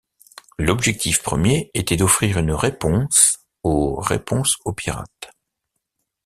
L’objectif 0.57 1.21
premier 1.21 1.69
était 1.75 1.95
d’offrir 1.95 2.39
une 2.39 2.53
réponse 2.53 3.37
aux 3.61 3.97
réponses 4.01 4.57
au 4.65 4.73
Pirates. 4.73 5.29